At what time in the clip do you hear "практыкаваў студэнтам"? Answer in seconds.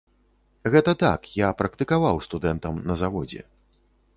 1.61-2.83